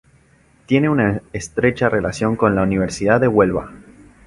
Tiene 0.65 0.89
una 0.89 1.21
estrecha 1.31 1.87
relación 1.87 2.35
con 2.35 2.55
la 2.55 2.63
Universidad 2.63 3.21
de 3.21 3.27
Huelva. 3.27 3.71